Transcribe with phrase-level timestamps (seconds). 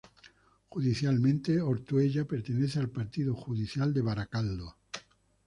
[0.69, 4.75] Judicialmente, Ortuella pertenece al partido judicial de Baracaldo.